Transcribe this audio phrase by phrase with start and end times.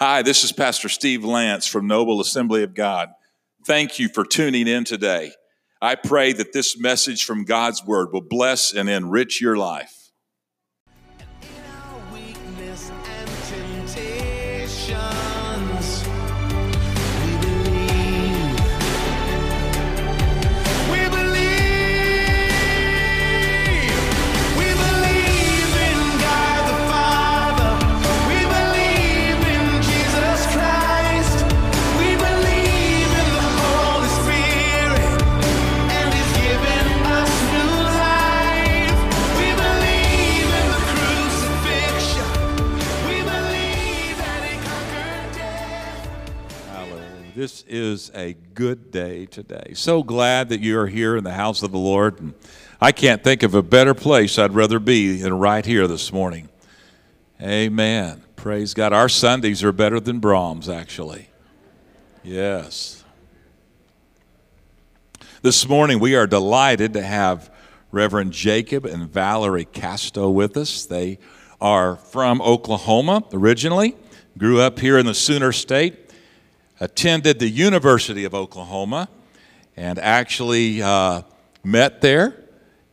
[0.00, 3.08] Hi, this is Pastor Steve Lance from Noble Assembly of God.
[3.66, 5.32] Thank you for tuning in today.
[5.82, 9.97] I pray that this message from God's Word will bless and enrich your life.
[47.38, 49.70] This is a good day today.
[49.74, 52.18] So glad that you are here in the house of the Lord.
[52.18, 52.34] And
[52.80, 56.48] I can't think of a better place I'd rather be than right here this morning.
[57.40, 58.24] Amen.
[58.34, 58.92] Praise God.
[58.92, 61.28] Our Sundays are better than Brahms, actually.
[62.24, 63.04] Yes.
[65.40, 67.54] This morning, we are delighted to have
[67.92, 70.86] Reverend Jacob and Valerie Casto with us.
[70.86, 71.20] They
[71.60, 73.94] are from Oklahoma originally,
[74.36, 76.07] grew up here in the Sooner State
[76.80, 79.08] attended the University of Oklahoma
[79.76, 81.22] and actually uh,
[81.64, 82.34] met there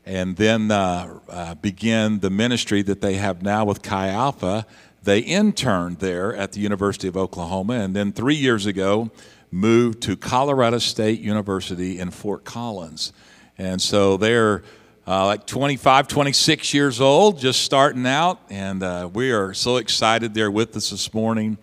[0.06, 4.66] and then uh, uh, began the ministry that they have now with Chi Alpha.
[5.04, 9.12] They interned there at the University of Oklahoma and then three years ago
[9.52, 13.14] moved to Colorado State University in Fort Collins.
[13.58, 14.64] And so they're
[15.08, 20.34] uh, like 25, 26 years old, just starting out, and uh, we are so excited
[20.34, 21.58] they're with us this morning.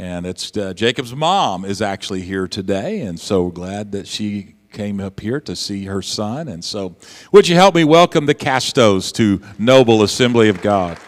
[0.00, 5.00] And it's uh, Jacob's mom is actually here today, and so glad that she came
[5.00, 6.46] up here to see her son.
[6.46, 6.94] And so,
[7.32, 10.98] would you help me welcome the Castos to Noble Assembly of God?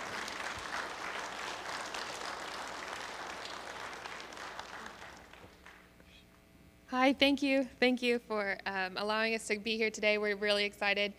[6.88, 7.68] Hi, thank you.
[7.78, 10.18] Thank you for um, allowing us to be here today.
[10.18, 11.12] We're really excited.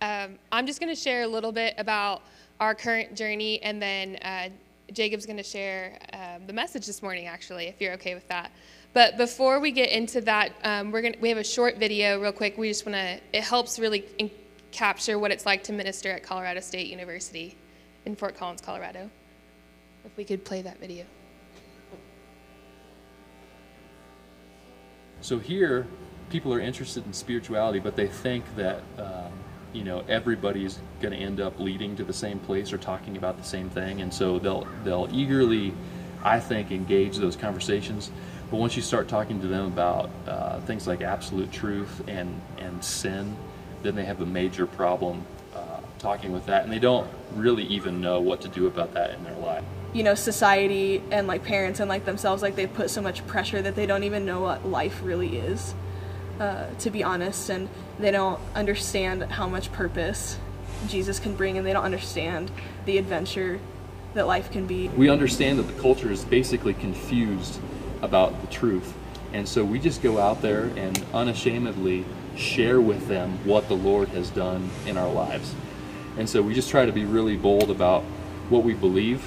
[0.00, 2.22] Um, I'm just going to share a little bit about
[2.58, 4.48] our current journey, and then uh,
[4.92, 8.52] Jacob's going to share um, the message this morning, actually, if you're okay with that.
[8.92, 12.32] But before we get into that, um, we're gonna, we have a short video, real
[12.32, 12.58] quick.
[12.58, 13.20] We just want to.
[13.32, 14.30] It helps really in,
[14.70, 17.56] capture what it's like to minister at Colorado State University
[18.04, 19.10] in Fort Collins, Colorado.
[20.04, 21.04] If we could play that video.
[25.20, 25.86] So here,
[26.30, 29.32] people are interested in spirituality, but they think that um,
[29.72, 33.38] you know everybody's going to end up leading to the same place or talking about
[33.38, 34.00] the same thing.
[34.00, 35.72] And so they'll they'll eagerly
[36.24, 38.10] i think engage those conversations.
[38.50, 42.84] But once you start talking to them about uh, things like absolute truth and and
[42.84, 43.36] sin
[43.82, 45.24] then they have a major problem
[45.54, 46.64] uh, talking with that.
[46.64, 49.64] And they don't really even know what to do about that in their life.
[49.92, 53.60] You know society and like parents and like themselves like they put so much pressure
[53.60, 55.74] that they don't even know what life really is
[56.40, 60.38] uh, to be honest, and they don't understand how much purpose
[60.88, 62.50] Jesus can bring, and they don't understand
[62.86, 63.60] the adventure
[64.14, 64.88] that life can be.
[64.88, 67.60] We understand that the culture is basically confused
[68.02, 68.94] about the truth,
[69.32, 72.04] and so we just go out there and unashamedly
[72.36, 75.54] share with them what the Lord has done in our lives.
[76.18, 78.02] And so we just try to be really bold about
[78.48, 79.26] what we believe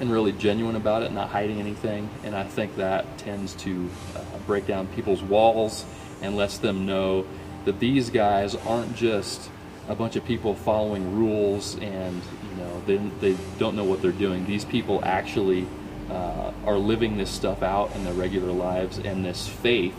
[0.00, 2.08] and really genuine about it, not hiding anything.
[2.24, 5.84] And I think that tends to uh, break down people's walls
[6.22, 7.26] and lets them know
[7.64, 9.50] that these guys aren't just
[9.88, 14.12] a bunch of people following rules and you know they, they don't know what they're
[14.12, 14.46] doing.
[14.46, 15.66] These people actually
[16.10, 19.96] uh, are living this stuff out in their regular lives and this faith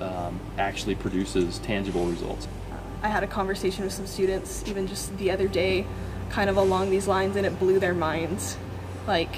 [0.00, 2.48] um, actually produces tangible results.
[3.02, 5.86] I had a conversation with some students even just the other day
[6.30, 8.56] kind of along these lines and it blew their minds
[9.06, 9.36] like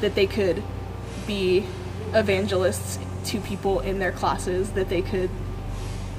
[0.00, 0.62] that they could
[1.26, 1.64] be
[2.12, 5.30] evangelists to people in their classes that they could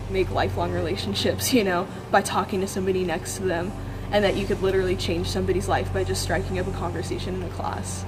[0.09, 3.71] make lifelong relationships, you know, by talking to somebody next to them,
[4.11, 7.43] and that you could literally change somebody's life by just striking up a conversation in
[7.43, 8.05] a class.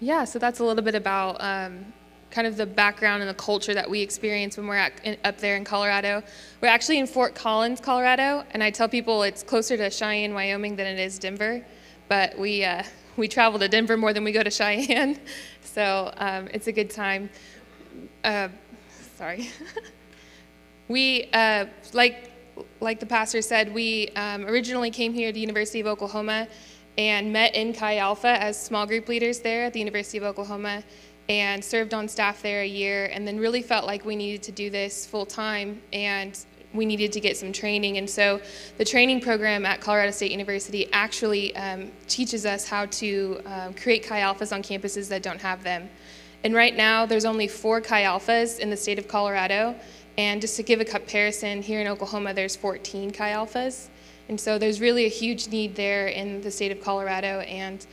[0.00, 1.92] Yeah, so that's a little bit about um,
[2.32, 5.38] kind of the background and the culture that we experience when we're at, in, up
[5.38, 6.24] there in Colorado.
[6.60, 10.74] We're actually in Fort Collins, Colorado, and I tell people it's closer to Cheyenne, Wyoming
[10.74, 11.64] than it is Denver
[12.12, 12.82] but we, uh,
[13.16, 15.18] we travel to Denver more than we go to Cheyenne,
[15.62, 17.30] so um, it's a good time.
[18.22, 18.48] Uh,
[19.16, 19.48] sorry.
[20.88, 21.64] we, uh,
[21.94, 22.30] like,
[22.80, 26.48] like the pastor said, we um, originally came here to the University of Oklahoma
[26.98, 30.84] and met in Chi Alpha as small group leaders there at the University of Oklahoma
[31.30, 34.52] and served on staff there a year and then really felt like we needed to
[34.52, 36.44] do this full time and
[36.74, 37.98] we needed to get some training.
[37.98, 38.40] And so
[38.78, 44.06] the training program at Colorado State University actually um, teaches us how to um, create
[44.06, 45.88] Chi Alphas on campuses that don't have them.
[46.44, 49.76] And right now, there's only four Chi Alphas in the state of Colorado.
[50.18, 53.88] And just to give a comparison, here in Oklahoma, there's 14 Chi Alphas.
[54.28, 57.40] And so there's really a huge need there in the state of Colorado.
[57.40, 57.86] And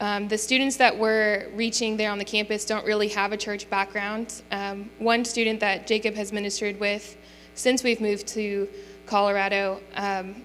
[0.00, 3.68] um, the students that we're reaching there on the campus don't really have a church
[3.68, 4.42] background.
[4.50, 7.18] Um, one student that Jacob has ministered with
[7.60, 8.66] since we've moved to
[9.04, 10.42] Colorado um,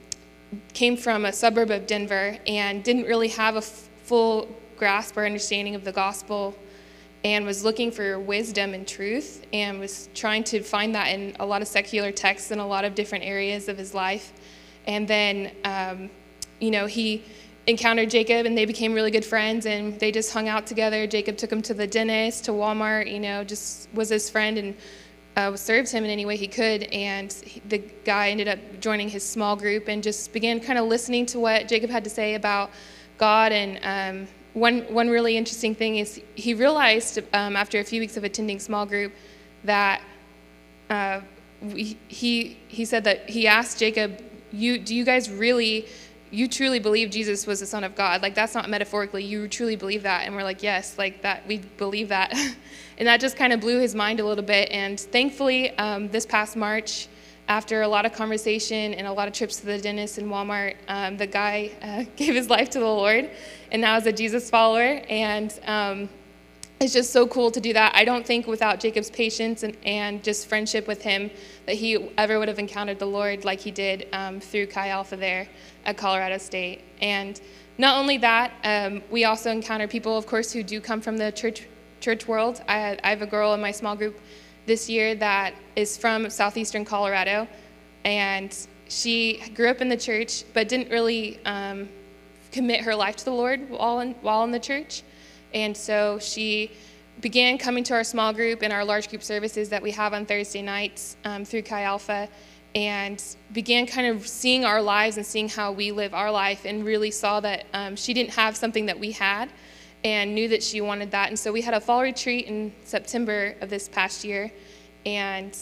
[0.73, 5.25] came from a suburb of Denver and didn't really have a f- full grasp or
[5.25, 6.53] understanding of the gospel
[7.23, 11.45] and was looking for wisdom and truth and was trying to find that in a
[11.45, 14.33] lot of secular texts in a lot of different areas of his life.
[14.85, 16.09] And then, um,
[16.59, 17.23] you know, he
[17.65, 21.07] encountered Jacob and they became really good friends and they just hung out together.
[21.07, 24.75] Jacob took him to the dentist, to Walmart, you know, just was his friend and
[25.35, 26.83] uh, served him in any way he could.
[26.83, 30.85] And he, the guy ended up joining his small group and just began kind of
[30.85, 32.71] listening to what Jacob had to say about
[33.17, 33.51] God.
[33.51, 38.17] And um, one, one really interesting thing is he realized um, after a few weeks
[38.17, 39.13] of attending small group
[39.63, 40.01] that
[40.89, 41.21] uh,
[41.61, 44.21] we, he, he said that he asked Jacob,
[44.51, 45.87] you, do you guys really
[46.31, 48.21] you truly believe Jesus was the Son of God.
[48.21, 49.23] Like, that's not metaphorically.
[49.23, 50.25] You truly believe that.
[50.25, 52.33] And we're like, yes, like that, we believe that.
[52.97, 54.69] and that just kind of blew his mind a little bit.
[54.71, 57.07] And thankfully, um, this past March,
[57.47, 60.75] after a lot of conversation and a lot of trips to the dentist and Walmart,
[60.87, 63.29] um, the guy uh, gave his life to the Lord
[63.71, 65.01] and now is a Jesus follower.
[65.09, 66.09] And um,
[66.79, 67.93] it's just so cool to do that.
[67.95, 71.31] I don't think without Jacob's patience and, and just friendship with him
[71.65, 75.15] that he ever would have encountered the Lord like he did um, through Chi Alpha
[75.15, 75.47] there
[75.85, 76.83] at Colorado State.
[77.01, 77.39] And
[77.77, 81.31] not only that, um, we also encounter people, of course, who do come from the
[81.31, 81.67] church
[81.99, 82.61] church world.
[82.67, 84.19] I, I have a girl in my small group
[84.65, 87.47] this year that is from southeastern Colorado,
[88.03, 88.55] and
[88.87, 91.89] she grew up in the church but didn't really um,
[92.51, 95.03] commit her life to the Lord while in, while in the church.
[95.53, 96.71] And so she
[97.21, 100.25] began coming to our small group and our large group services that we have on
[100.25, 102.27] Thursday nights um, through Chi Alpha
[102.75, 106.83] and began kind of seeing our lives and seeing how we live our life and
[106.83, 109.49] really saw that um, she didn't have something that we had
[110.03, 111.29] and knew that she wanted that.
[111.29, 114.51] And so we had a fall retreat in September of this past year
[115.05, 115.57] and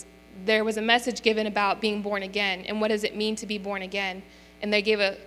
[0.46, 3.46] there was a message given about being born again and what does it mean to
[3.46, 4.24] be born again.
[4.62, 5.18] And they gave a,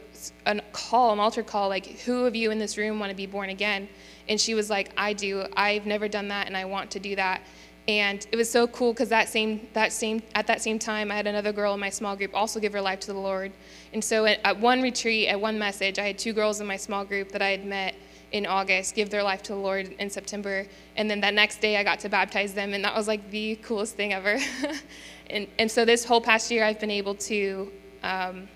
[0.46, 3.26] a call, an altar call, like, who of you in this room want to be
[3.26, 3.88] born again?
[4.28, 5.44] And she was like, I do.
[5.56, 7.42] I've never done that and I want to do that.
[7.88, 11.14] And it was so cool because that same, that same, at that same time, I
[11.14, 13.52] had another girl in my small group also give her life to the Lord.
[13.92, 16.76] And so at, at one retreat, at one message, I had two girls in my
[16.76, 17.94] small group that I had met
[18.32, 20.66] in August give their life to the Lord in September.
[20.96, 23.56] And then that next day, I got to baptize them, and that was like the
[23.56, 24.38] coolest thing ever.
[25.30, 28.48] and, and so this whole past year, I've been able to um,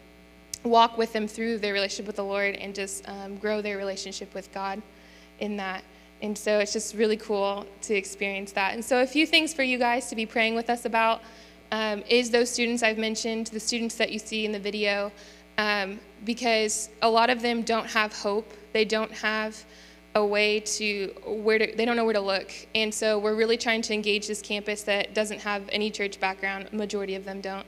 [0.64, 4.34] walk with them through their relationship with the Lord and just um, grow their relationship
[4.34, 4.82] with God
[5.38, 5.84] in that.
[6.22, 8.74] And so it's just really cool to experience that.
[8.74, 11.22] And so, a few things for you guys to be praying with us about
[11.72, 15.12] um, is those students I've mentioned, the students that you see in the video,
[15.56, 18.52] um, because a lot of them don't have hope.
[18.72, 19.64] They don't have
[20.14, 22.52] a way to where to, they don't know where to look.
[22.74, 26.72] And so, we're really trying to engage this campus that doesn't have any church background,
[26.72, 27.66] majority of them don't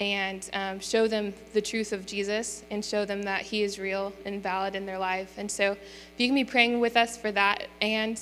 [0.00, 4.12] and um, show them the truth of Jesus and show them that He is real
[4.24, 5.34] and valid in their life.
[5.38, 8.20] And so, if you can be praying with us for that, and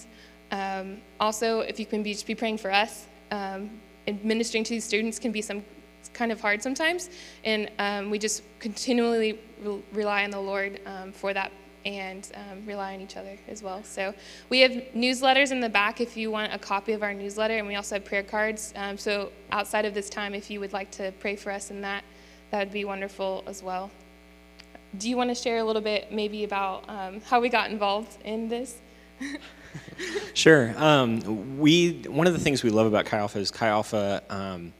[0.53, 3.71] um, also if you can be be praying for us, um,
[4.07, 5.65] administering to these students can be some
[6.12, 7.11] kind of hard sometimes,
[7.45, 11.53] and um, we just continually re- rely on the Lord um, for that
[11.87, 13.83] and um, rely on each other as well.
[13.85, 14.12] So
[14.50, 17.66] we have newsletters in the back if you want a copy of our newsletter, and
[17.66, 18.75] we also have prayer cards.
[18.75, 21.81] Um, so outside of this time, if you would like to pray for us in
[21.83, 22.02] that,
[22.50, 23.90] that would be wonderful as well.
[24.99, 28.19] Do you want to share a little bit maybe about um, how we got involved
[28.25, 28.78] in this?
[30.35, 30.75] sure.
[30.76, 34.73] Um, we one of the things we love about Chi Alpha is Chi Alpha um,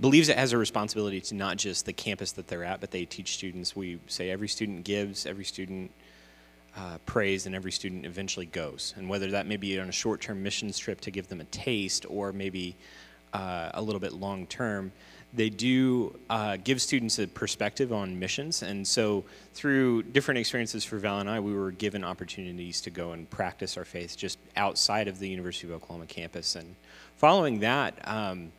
[0.00, 3.04] believes it has a responsibility to not just the campus that they're at, but they
[3.04, 3.74] teach students.
[3.74, 5.90] We say every student gives, every student
[6.78, 8.94] uh, praise, and every student eventually goes.
[8.96, 11.44] And whether that may be on a short term missions trip to give them a
[11.44, 12.76] taste or maybe
[13.32, 14.92] uh, a little bit long term,
[15.34, 18.62] they do uh, give students a perspective on missions.
[18.62, 23.12] And so, through different experiences for Val and I, we were given opportunities to go
[23.12, 26.54] and practice our faith just outside of the University of Oklahoma campus.
[26.54, 26.76] And
[27.16, 28.52] following that, um,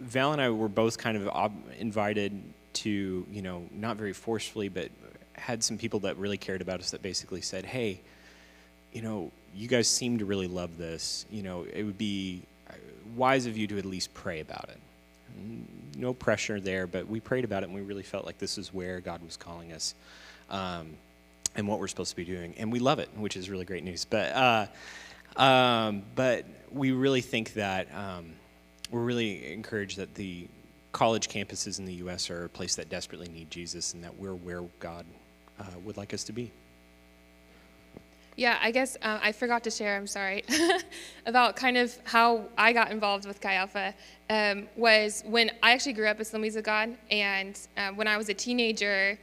[0.00, 2.40] Val and I were both kind of invited
[2.74, 4.90] to, you know, not very forcefully, but
[5.38, 8.00] had some people that really cared about us that basically said, hey,
[8.92, 11.26] you know, you guys seem to really love this.
[11.30, 12.74] You know, it would be uh,
[13.16, 14.78] wise of you to at least pray about it.
[15.96, 18.72] No pressure there, but we prayed about it and we really felt like this is
[18.72, 19.94] where God was calling us.
[20.50, 20.96] Um,
[21.58, 23.82] and what we're supposed to be doing, and we love it, which is really great
[23.82, 24.04] news.
[24.04, 24.66] But uh,
[25.36, 28.32] um, but we really think that um,
[28.90, 30.46] we're really encouraged that the
[30.92, 32.30] college campuses in the U.S.
[32.30, 35.04] are a place that desperately need Jesus, and that we're where God
[35.58, 36.50] uh, would like us to be.
[38.38, 40.44] Yeah, I guess uh, I forgot to share, I'm sorry,
[41.26, 43.92] about kind of how I got involved with Chi Alpha.
[44.30, 48.16] Um, was when I actually grew up as Assemblies of God, and uh, when I
[48.16, 49.18] was a teenager,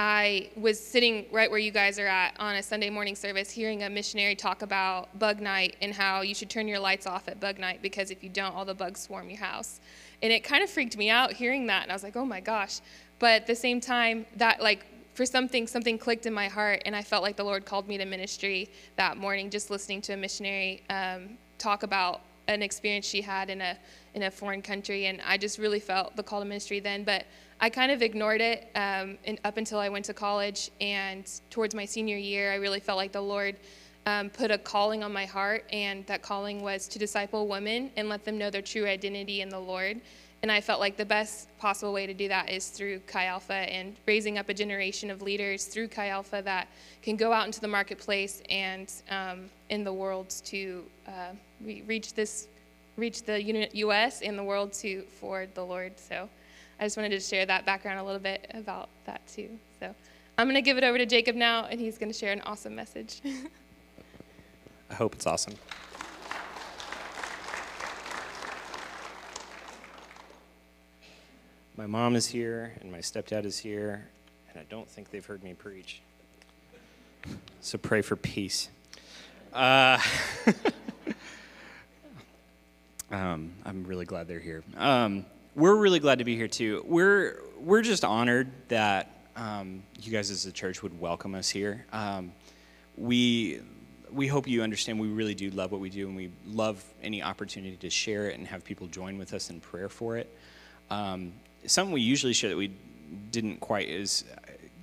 [0.00, 3.84] I was sitting right where you guys are at on a Sunday morning service, hearing
[3.84, 7.38] a missionary talk about bug night and how you should turn your lights off at
[7.38, 9.80] bug night because if you don't, all the bugs swarm your house.
[10.22, 12.40] And it kind of freaked me out hearing that, and I was like, oh my
[12.40, 12.80] gosh.
[13.20, 14.84] But at the same time, that like
[15.16, 17.96] for something, something clicked in my heart, and I felt like the Lord called me
[17.96, 23.22] to ministry that morning, just listening to a missionary um, talk about an experience she
[23.22, 23.76] had in a
[24.14, 27.02] in a foreign country, and I just really felt the call to ministry then.
[27.02, 27.24] But
[27.60, 31.86] I kind of ignored it um, up until I went to college, and towards my
[31.86, 33.56] senior year, I really felt like the Lord
[34.04, 38.10] um, put a calling on my heart, and that calling was to disciple women and
[38.10, 40.00] let them know their true identity in the Lord.
[40.42, 43.54] And I felt like the best possible way to do that is through Chi Alpha
[43.54, 46.68] and raising up a generation of leaders through Chi Alpha that
[47.02, 51.32] can go out into the marketplace and um, in the world to uh,
[51.64, 52.48] reach this,
[52.96, 53.42] reach the
[53.74, 54.22] U.S.
[54.22, 55.98] and the world to for the Lord.
[55.98, 56.28] So
[56.78, 59.48] I just wanted to share that background a little bit about that too.
[59.80, 59.94] So
[60.38, 62.42] I'm going to give it over to Jacob now, and he's going to share an
[62.42, 63.22] awesome message.
[64.90, 65.54] I hope it's awesome.
[71.78, 74.08] My mom is here, and my stepdad is here,
[74.48, 76.00] and I don't think they've heard me preach.
[77.60, 78.70] So pray for peace.
[79.52, 79.98] Uh,
[83.10, 84.64] um, I'm really glad they're here.
[84.78, 86.82] Um, we're really glad to be here too.
[86.88, 91.84] We're we're just honored that um, you guys as a church would welcome us here.
[91.92, 92.32] Um,
[92.96, 93.60] we
[94.10, 97.22] we hope you understand we really do love what we do, and we love any
[97.22, 100.34] opportunity to share it and have people join with us in prayer for it.
[100.88, 101.34] Um,
[101.64, 102.72] something we usually share that we
[103.30, 104.24] didn't quite is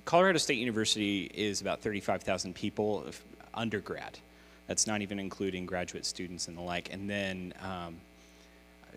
[0.04, 3.06] Colorado State University is about 35,000 people
[3.54, 4.18] undergrad.
[4.66, 6.92] That's not even including graduate students and the like.
[6.92, 7.96] And then um,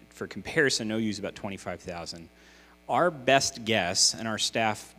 [0.09, 2.29] for comparison, OU is about 25,000.
[2.89, 4.95] Our best guess, and our staff,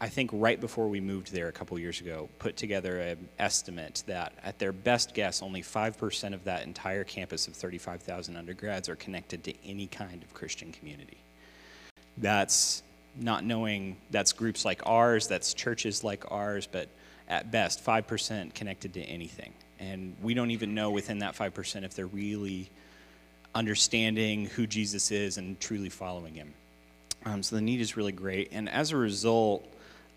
[0.00, 4.04] I think right before we moved there a couple years ago, put together an estimate
[4.06, 8.96] that at their best guess, only 5% of that entire campus of 35,000 undergrads are
[8.96, 11.23] connected to any kind of Christian community.
[12.18, 12.82] That's
[13.16, 16.88] not knowing that's groups like ours, that's churches like ours, but
[17.28, 19.52] at best, 5% connected to anything.
[19.78, 22.70] And we don't even know within that 5% if they're really
[23.54, 26.52] understanding who Jesus is and truly following him.
[27.24, 28.50] Um, so the need is really great.
[28.52, 29.66] And as a result,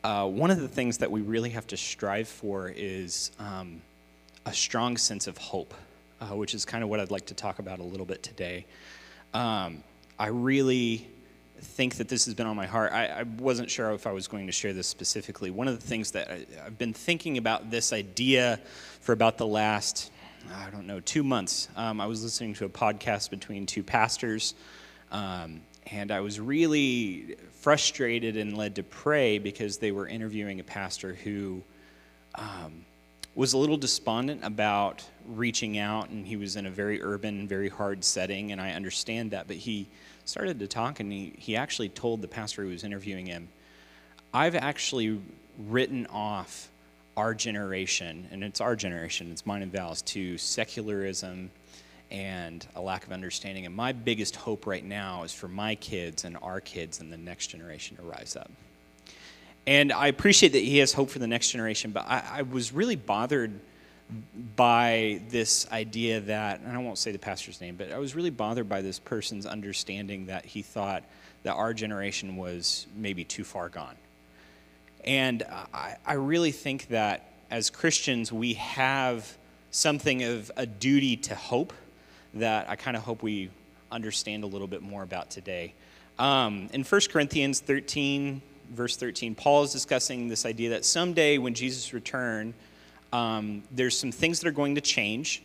[0.04, 3.82] uh, one of the things that we really have to strive for is um,
[4.46, 5.74] a strong sense of hope,
[6.20, 8.66] uh, which is kind of what I'd like to talk about a little bit today.
[9.34, 9.84] Um,
[10.20, 11.08] I really
[11.60, 12.92] think that this has been on my heart.
[12.92, 15.52] I, I, wasn't sure if I was going to share this specifically.
[15.52, 18.60] One of the things that I, have been thinking about this idea
[19.02, 20.12] for about the last,
[20.54, 21.68] I don't know, two months.
[21.76, 24.54] Um, I was listening to a podcast between two pastors,
[25.12, 25.62] um,
[25.92, 31.14] and I was really frustrated and led to pray because they were interviewing a pastor
[31.14, 31.64] who
[32.36, 32.86] um,
[33.36, 37.70] was a little despondent about reaching out, and he was in a very urban, very
[37.70, 39.88] hard setting, and I understand that, but he
[40.28, 43.48] started to talk, and he, he actually told the pastor who was interviewing him,
[44.34, 45.22] I've actually
[45.58, 46.70] written off
[47.16, 51.50] our generation, and it's our generation, it's mine and Val's, to secularism
[52.12, 53.66] and a lack of understanding.
[53.66, 57.18] And my biggest hope right now is for my kids and our kids and the
[57.18, 58.52] next generation to rise up.
[59.66, 62.72] And I appreciate that he has hope for the next generation, but I, I was
[62.72, 63.60] really bothered
[64.56, 68.30] by this idea that, and I won't say the pastor's name, but I was really
[68.30, 71.04] bothered by this person's understanding that he thought
[71.44, 73.96] that our generation was maybe too far gone.
[75.04, 79.38] And I, I really think that as Christians, we have
[79.72, 81.74] something of a duty to hope
[82.34, 83.50] that I kind of hope we
[83.92, 85.74] understand a little bit more about today.
[86.20, 91.54] Um, in 1 Corinthians 13, verse 13, Paul is discussing this idea that someday when
[91.54, 92.56] Jesus returns,
[93.14, 95.44] um, there's some things that are going to change.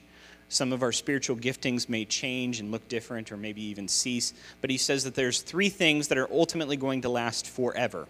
[0.48, 4.34] Some of our spiritual giftings may change and look different or maybe even cease.
[4.60, 8.06] But he says that there's three things that are ultimately going to last forever.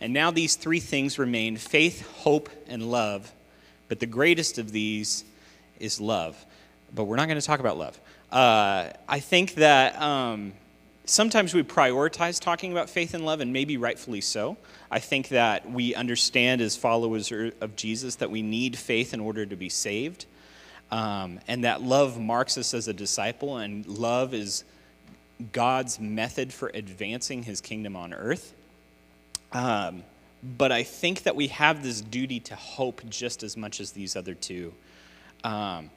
[0.00, 3.32] And now these three things remain faith, hope, and love.
[3.88, 5.24] But the greatest of these
[5.78, 6.44] is love.
[6.94, 7.98] But we're not going to talk about love.
[8.30, 10.52] Uh, I think that um,
[11.12, 14.56] sometimes we prioritize talking about faith and love, and maybe rightfully so.
[14.90, 19.44] I think that we understand as followers of Jesus that we need faith in order
[19.44, 20.26] to be saved,
[20.90, 24.64] um, and that love marks us as a disciple, and love is
[25.52, 28.54] God's method for advancing his kingdom on earth.
[29.52, 30.04] Um,
[30.42, 34.16] but I think that we have this duty to hope just as much as these
[34.16, 34.72] other two.
[35.44, 35.90] Um,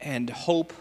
[0.00, 0.72] and hope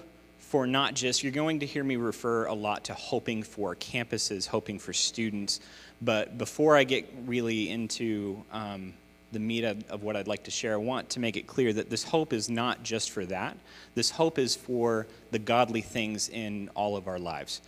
[0.48, 4.48] for not just, you're going to hear me refer a lot to hoping for campuses,
[4.48, 5.60] hoping for students.
[6.02, 8.94] But before I get really into um,
[9.34, 11.74] the meat of, of, what I'd like to share, I want to make it clear
[11.74, 13.58] that this hope is not just for that.
[13.94, 17.62] This hope is for the godly things in all of our lives.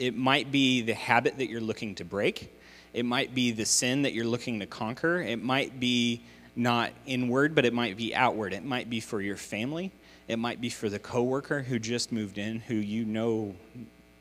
[0.00, 2.52] It might be the habit that you're looking to break,
[2.92, 6.20] it might be the sin that you're looking to conquer, it might be
[6.56, 8.52] not inward, but it might be outward.
[8.52, 9.92] It might be for your family.
[10.26, 13.54] It might be for the coworker who just moved in, who you know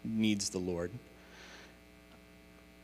[0.04, 0.92] needs the Lord.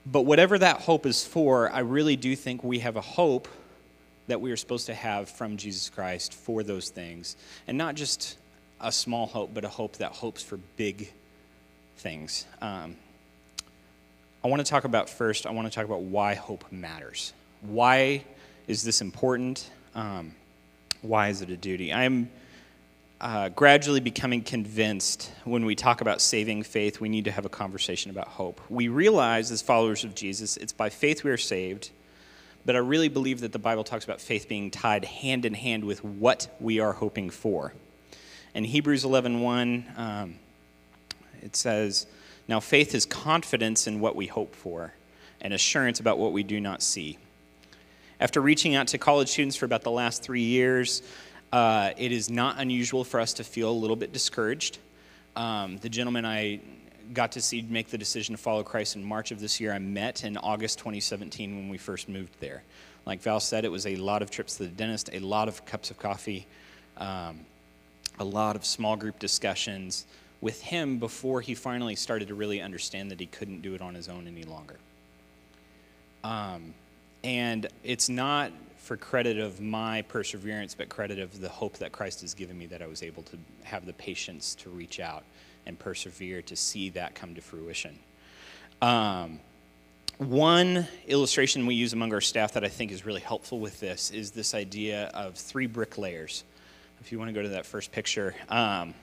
[0.06, 3.48] But whatever that hope is for, I really do think we have a hope
[4.28, 7.36] that we are supposed to have from Jesus Christ for those things.
[7.68, 8.38] And not just
[8.80, 11.12] a small hope, but a hope that hopes for big
[11.98, 12.46] things.
[12.62, 12.96] Um,
[14.44, 17.34] I want to talk about first, I want to talk about why hope matters.
[17.62, 18.24] Why
[18.68, 19.70] is this important?
[19.96, 20.34] Um,
[21.02, 21.94] why is it a duty?
[21.94, 22.30] I'm
[23.22, 27.50] uh, gradually becoming convinced when we talk about saving faith, we need to have a
[27.50, 28.62] conversation about hope.
[28.70, 31.90] We realize, as followers of Jesus, it's by faith we are saved,
[32.66, 35.84] but I really believe that the Bible talks about faith being tied hand in hand
[35.84, 37.74] with what we are hoping for.
[38.56, 40.36] In Hebrews 11 1, um,
[41.42, 42.08] it says,
[42.48, 44.94] Now faith is confidence in what we hope for,
[45.42, 47.18] and assurance about what we do not see.
[48.22, 51.02] After reaching out to college students for about the last three years,
[51.52, 54.78] uh, it is not unusual for us to feel a little bit discouraged.
[55.36, 56.60] Um, the gentleman I
[57.14, 59.80] got to see make the decision to follow Christ in March of this year, I
[59.80, 62.64] met in August 2017 when we first moved there.
[63.06, 65.66] Like Val said, it was a lot of trips to the dentist, a lot of
[65.66, 66.46] cups of coffee,
[66.98, 67.40] um,
[68.20, 70.06] a lot of small group discussions
[70.42, 73.96] with him before he finally started to really understand that he couldn't do it on
[73.96, 74.78] his own any longer.
[76.24, 76.74] Um,
[77.24, 78.52] and it's not
[78.90, 82.66] for credit of my perseverance, but credit of the hope that Christ has given me
[82.66, 85.24] that I was able to have the patience to reach out
[85.68, 88.00] and persevere to see that come to fruition.
[88.82, 89.42] Um,
[90.18, 94.10] one illustration we use among our staff that I think is really helpful with this
[94.10, 96.44] is this idea of three brick layers.
[97.00, 98.96] If you want to go to that first picture, um,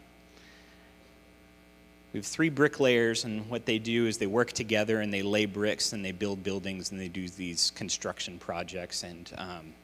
[2.16, 5.44] we have three bricklayers, and what they do is they work together and they lay
[5.44, 9.02] bricks and they build buildings and they do these construction projects.
[9.02, 9.74] And um,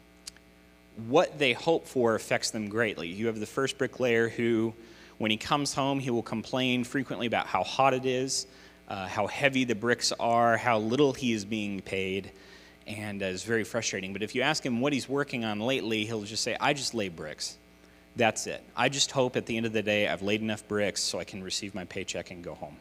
[1.09, 3.07] what they hope for affects them greatly.
[3.07, 4.73] You have the first bricklayer who,
[5.18, 8.47] when he comes home, he will complain frequently about how hot it is,
[8.88, 12.33] uh, how heavy the bricks are, how little he is being paid,
[12.87, 14.14] and uh, it's very frustrating.
[14.14, 16.95] But if you ask him what he's working on lately, he'll just say, I just
[16.95, 17.59] lay bricks.
[18.16, 18.62] That's it.
[18.77, 21.25] I just hope at the end of the day I've laid enough bricks so I
[21.25, 22.77] can receive my paycheck and go home.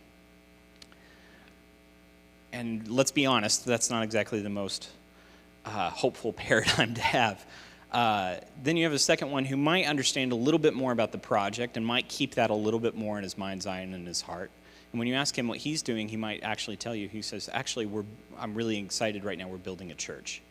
[2.51, 4.89] And let's be honest, that's not exactly the most
[5.65, 7.45] uh, hopeful paradigm to have.
[7.91, 11.11] Uh, then you have a second one who might understand a little bit more about
[11.11, 13.93] the project and might keep that a little bit more in his mind's eye and
[13.93, 14.49] in his heart.
[14.91, 17.49] And when you ask him what he's doing, he might actually tell you, he says,
[17.51, 18.03] Actually, we're,
[18.37, 20.41] I'm really excited right now, we're building a church.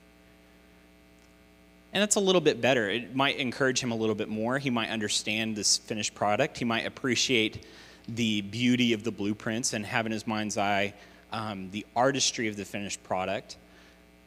[1.93, 2.89] And that's a little bit better.
[2.89, 4.59] It might encourage him a little bit more.
[4.59, 6.59] He might understand this finished product.
[6.59, 7.67] He might appreciate
[8.09, 10.95] the beauty of the blueprints and have in his mind's eye
[11.33, 13.57] um, the artistry of the finished product.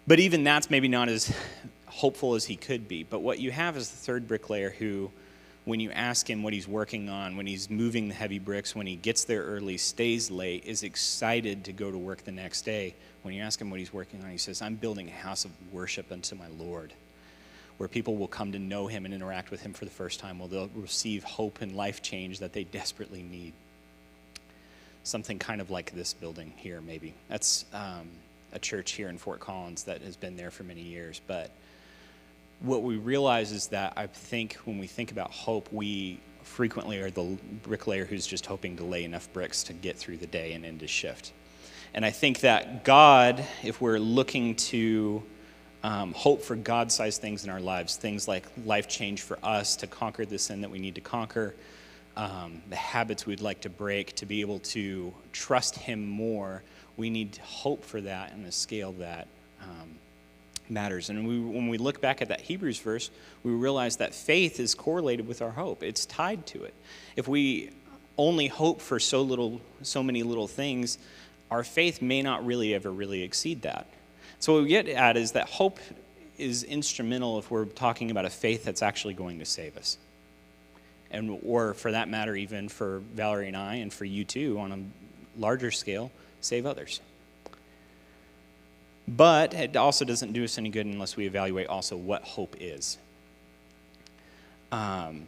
[0.08, 1.34] But even that's maybe not as
[1.86, 3.04] hopeful as he could be.
[3.04, 5.10] But what you have is the third bricklayer who,
[5.64, 8.88] when you ask him what he's working on, when he's moving the heavy bricks, when
[8.88, 12.94] he gets there early, stays late, is excited to go to work the next day.
[13.22, 15.52] When you ask him what he's working on, he says, I'm building a house of
[15.72, 16.94] worship unto my Lord
[17.78, 20.40] where people will come to know him and interact with him for the first time,
[20.40, 23.54] where they'll receive hope and life change that they desperately need.
[25.04, 27.14] Something kind of like this building here, maybe.
[27.30, 28.08] That's um,
[28.54, 31.20] a church here in Fort Collins that has been there for many years.
[31.28, 31.52] But
[32.62, 37.10] what we realize is that I think when we think about hope, we frequently are
[37.10, 40.80] the bricklayer who's just hoping to lay enough bricks to get through the day and
[40.80, 41.34] his shift.
[41.94, 45.24] And I think that God, if we're looking to
[45.84, 49.76] um, hope for God sized things in our lives, things like life change for us
[49.78, 51.54] to conquer the sin that we need to conquer,
[52.16, 56.64] um, the habits we'd like to break, to be able to trust Him more.
[56.96, 59.28] We need hope for that and a scale that
[59.62, 59.96] um,
[60.70, 61.10] matters.
[61.10, 63.10] And we, when we look back at that Hebrews verse,
[63.44, 66.74] we realize that faith is correlated with our hope, it's tied to it.
[67.16, 67.72] If we
[68.18, 70.98] only hope for so little, so many little things,
[71.52, 73.88] our faith may not really ever really exceed that.
[74.44, 75.80] So, what we get at is that hope
[76.38, 79.98] is instrumental if we're talking about a faith that's actually going to save us.
[81.12, 84.74] And, or for that matter, even for Valerie and I, and for you too, on
[84.74, 87.00] a larger scale, save others.
[89.08, 92.98] But it also doesn't do us any good unless we evaluate also what hope is.
[94.74, 95.26] Um,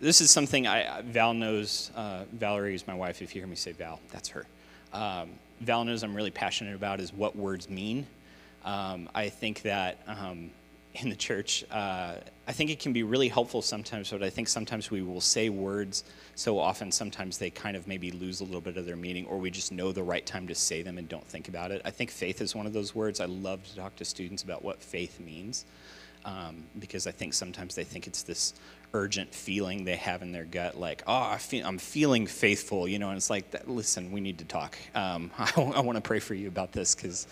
[0.00, 1.90] this is something I, Val knows.
[1.96, 3.22] Uh, Valerie is my wife.
[3.22, 4.46] If you hear me say Val, that's her.
[4.92, 5.30] Um,
[5.62, 8.06] Val knows I'm really passionate about is what words mean.
[8.64, 10.50] Um, I think that um,
[10.94, 12.14] in the church, uh,
[12.46, 15.48] I think it can be really helpful sometimes, but I think sometimes we will say
[15.48, 19.26] words so often, sometimes they kind of maybe lose a little bit of their meaning,
[19.26, 21.82] or we just know the right time to say them and don't think about it.
[21.84, 23.20] I think faith is one of those words.
[23.20, 25.64] I love to talk to students about what faith means
[26.24, 28.54] um, because I think sometimes they think it's this
[28.94, 33.08] urgent feeling they have in their gut, like, oh, I I'm feeling faithful, you know,
[33.08, 34.76] and it's like, listen, we need to talk.
[34.94, 37.26] Um, I, I want to pray for you about this because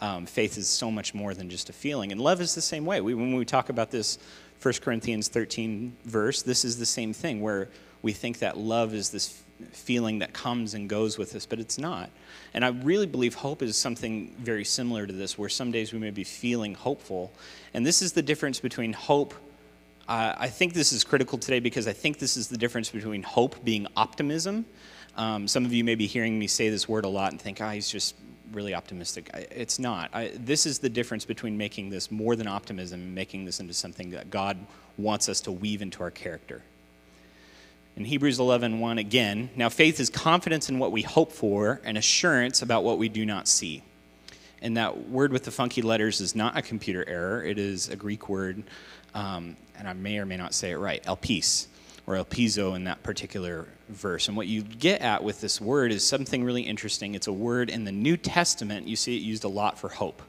[0.00, 2.12] um, faith is so much more than just a feeling.
[2.12, 3.00] And love is the same way.
[3.00, 4.18] We, when we talk about this
[4.62, 7.68] 1 Corinthians 13 verse, this is the same thing where
[8.02, 11.78] we think that love is this feeling that comes and goes with us, but it's
[11.78, 12.10] not.
[12.54, 15.98] And I really believe hope is something very similar to this, where some days we
[15.98, 17.32] may be feeling hopeful.
[17.74, 19.34] And this is the difference between hope.
[20.08, 23.22] Uh, I think this is critical today because I think this is the difference between
[23.22, 24.64] hope being optimism.
[25.16, 27.60] Um, some of you may be hearing me say this word a lot and think,
[27.60, 28.14] oh, he's just
[28.52, 29.30] really optimistic.
[29.34, 30.10] It's not.
[30.12, 33.74] I, this is the difference between making this more than optimism and making this into
[33.74, 34.58] something that God
[34.96, 36.62] wants us to weave into our character.
[37.96, 41.98] In Hebrews 11, 1 again, now faith is confidence in what we hope for and
[41.98, 43.82] assurance about what we do not see.
[44.62, 47.96] And that word with the funky letters is not a computer error, it is a
[47.96, 48.62] Greek word,
[49.14, 51.66] um, and I may or may not say it right, elpis
[52.06, 54.28] or elpizo in that particular verse.
[54.28, 57.14] And what you get at with this word is something really interesting.
[57.14, 60.22] It's a word in the New Testament, you see it used a lot for hope.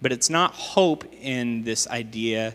[0.00, 2.54] But it's not hope in this idea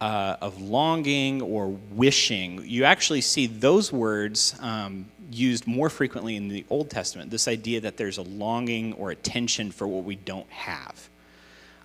[0.00, 2.62] uh, of longing or wishing.
[2.64, 7.80] You actually see those words um, used more frequently in the Old Testament, this idea
[7.80, 11.08] that there's a longing or a tension for what we don't have.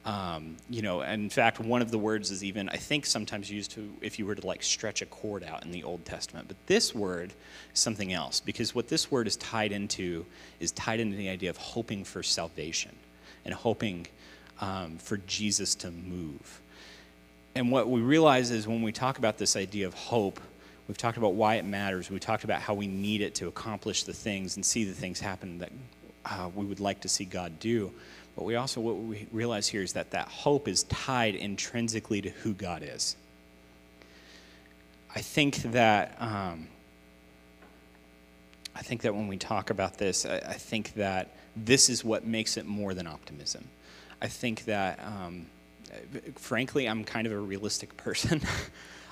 [0.06, 3.72] Um, you know, in fact, one of the words is even, I think, sometimes used
[3.72, 6.48] to, if you were to like stretch a cord out in the Old Testament.
[6.48, 7.34] But this word
[7.74, 10.26] is something else because what this word is tied into
[10.60, 12.96] is tied into the idea of hoping for salvation
[13.46, 14.08] and hoping
[14.62, 16.62] um, for Jesus to move.
[17.56, 20.40] And what we realize is when we talk about this idea of hope,
[20.88, 22.10] we've talked about why it matters.
[22.10, 25.20] We talked about how we need it to accomplish the things and see the things
[25.20, 25.72] happen that
[26.26, 27.92] uh, we would like to see God do.
[28.40, 32.30] But we also, what we realize here is that that hope is tied intrinsically to
[32.30, 33.18] who God is.
[35.14, 36.70] I think that, um,
[38.74, 42.26] I think that when we talk about this, I, I, think that this is what
[42.26, 43.68] makes it more than optimism.
[44.22, 45.46] I think that, um,
[46.38, 48.40] frankly, I'm kind of a realistic person.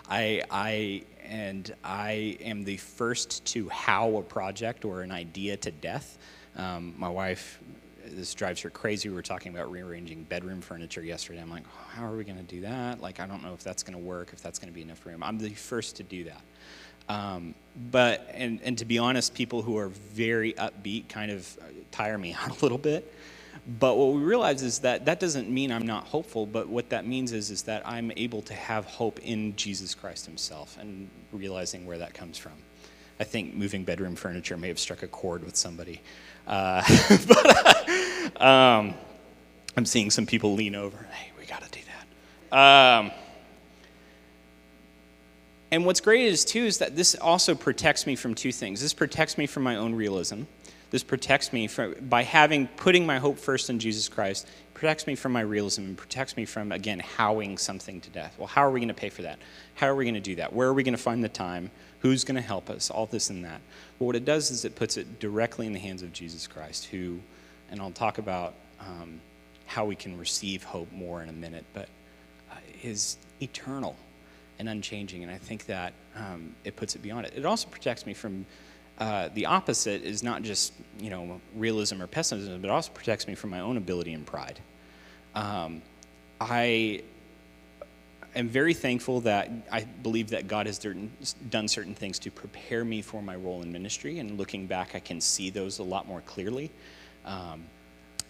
[0.10, 5.72] I, I, and I am the first to how a project or an idea to
[5.72, 6.18] death.
[6.56, 7.60] Um, my wife
[8.16, 9.10] this drives her crazy.
[9.10, 11.42] We were talking about rearranging bedroom furniture yesterday.
[11.42, 13.02] I'm like, how are we going to do that?
[13.02, 15.06] Like, I don't know if that's going to work, if that's going to be enough
[15.06, 15.24] room.
[15.24, 16.42] I'm the first to do that.
[17.10, 17.56] Um,
[17.92, 21.58] but, and, and to be honest, people who are very upbeat kind of
[21.92, 23.14] tire me out a little bit.
[23.80, 27.06] But what we realize is that that doesn't mean I'm not hopeful, but what that
[27.06, 31.86] means is, is that I'm able to have hope in Jesus Christ himself and realizing
[31.86, 32.54] where that comes from.
[33.20, 36.02] I think moving bedroom furniture may have struck a chord with somebody.
[36.46, 36.82] Uh,
[37.28, 37.77] but
[38.36, 38.94] um,
[39.76, 40.98] I'm seeing some people lean over.
[41.12, 41.80] Hey, we got to do
[42.52, 42.58] that.
[42.58, 43.12] Um,
[45.72, 48.82] and what's great is, too, is that this also protects me from two things.
[48.82, 50.44] This protects me from my own realism.
[50.90, 55.16] This protects me from, by having, putting my hope first in Jesus Christ, protects me
[55.16, 58.36] from my realism and protects me from, again, howing something to death.
[58.38, 59.40] Well, how are we going to pay for that?
[59.76, 60.54] How are we going to do that?
[60.54, 61.72] Where are we going to find the time?
[62.00, 62.90] Who's going to help us?
[62.90, 63.60] All this and that.
[64.00, 66.86] But what it does is it puts it directly in the hands of Jesus Christ,
[66.86, 67.20] who,
[67.70, 69.20] and I'll talk about um,
[69.66, 71.90] how we can receive hope more in a minute, but
[72.52, 73.96] uh, is eternal
[74.60, 75.24] and unchanging.
[75.24, 77.34] And I think that um, it puts it beyond it.
[77.36, 78.46] It also protects me from
[78.98, 83.36] uh, the opposite is not just you know realism or pessimism, but also protects me
[83.36, 84.60] from my own ability and pride.
[85.36, 85.82] Um,
[86.42, 87.04] I
[88.36, 93.02] am very thankful that I believe that God has done certain things to prepare me
[93.02, 94.20] for my role in ministry.
[94.20, 96.72] And looking back, I can see those a lot more clearly.
[97.28, 97.66] Um,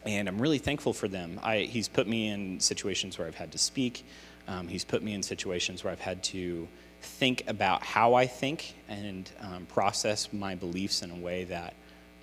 [0.06, 1.40] and I'm really thankful for them.
[1.44, 4.04] I, he's put me in situations where I've had to speak.
[4.48, 6.68] Um, he's put me in situations where I've had to
[7.02, 11.74] think about how I think and um, process my beliefs in a way that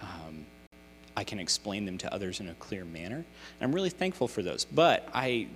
[0.01, 0.45] um,
[1.17, 3.17] I can explain them to others in a clear manner.
[3.17, 3.25] And
[3.61, 4.65] I'm really thankful for those.
[4.65, 5.47] But I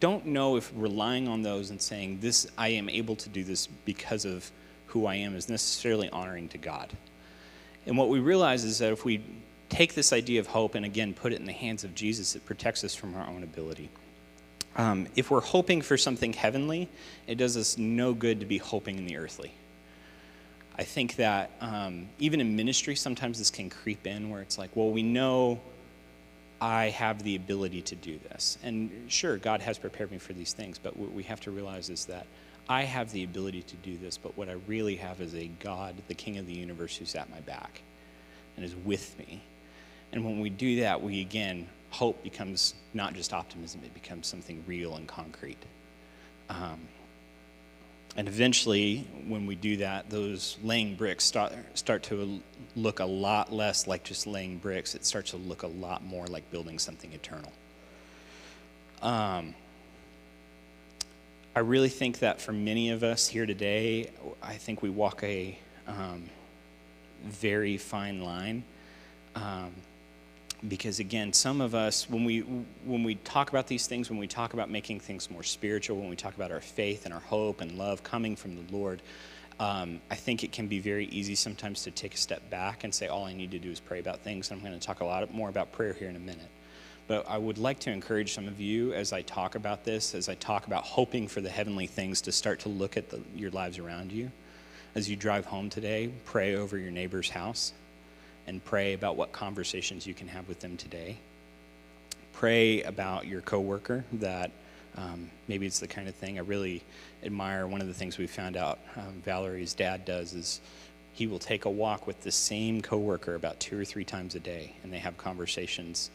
[0.00, 3.68] don't know if relying on those and saying, this, I am able to do this
[3.84, 4.50] because of
[4.86, 6.92] who I am, is necessarily honoring to God.
[7.86, 9.22] And what we realize is that if we
[9.68, 12.44] take this idea of hope and again put it in the hands of Jesus, it
[12.44, 13.88] protects us from our own ability.
[14.76, 16.88] Um, if we're hoping for something heavenly,
[17.26, 19.52] it does us no good to be hoping in the earthly.
[20.78, 24.70] I think that um, even in ministry, sometimes this can creep in where it's like,
[24.74, 25.58] well, we know
[26.60, 28.58] I have the ability to do this.
[28.62, 31.88] And sure, God has prepared me for these things, but what we have to realize
[31.88, 32.26] is that
[32.68, 35.94] I have the ability to do this, but what I really have is a God,
[36.08, 37.80] the King of the universe, who's at my back
[38.56, 39.42] and is with me.
[40.16, 44.64] And when we do that, we again, hope becomes not just optimism, it becomes something
[44.66, 45.62] real and concrete.
[46.48, 46.80] Um,
[48.16, 52.40] and eventually, when we do that, those laying bricks start, start to
[52.74, 54.94] look a lot less like just laying bricks.
[54.94, 57.52] It starts to look a lot more like building something eternal.
[59.02, 59.54] Um,
[61.54, 65.58] I really think that for many of us here today, I think we walk a
[65.86, 66.30] um,
[67.22, 68.64] very fine line.
[69.34, 69.74] Um,
[70.68, 72.40] because again some of us when we
[72.84, 76.08] when we talk about these things when we talk about making things more spiritual when
[76.08, 79.02] we talk about our faith and our hope and love coming from the lord
[79.60, 82.94] um, i think it can be very easy sometimes to take a step back and
[82.94, 85.00] say all i need to do is pray about things and i'm going to talk
[85.00, 86.48] a lot more about prayer here in a minute.
[87.08, 90.28] But i would like to encourage some of you as i talk about this as
[90.28, 93.50] i talk about hoping for the heavenly things to start to look at the, your
[93.50, 94.30] lives around you.
[94.94, 97.72] As you drive home today pray over your neighbor's house
[98.46, 101.16] and pray about what conversations you can have with them today.
[102.32, 104.50] Pray about your coworker that
[104.96, 106.82] um, maybe it's the kind of thing I really
[107.22, 107.66] admire.
[107.66, 110.60] One of the things we found out um, Valerie's dad does is
[111.12, 114.40] he will take a walk with the same coworker about two or three times a
[114.40, 116.10] day, and they have conversations